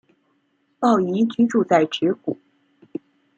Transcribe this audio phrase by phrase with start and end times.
[0.79, 2.39] 抱嶷居住在直谷。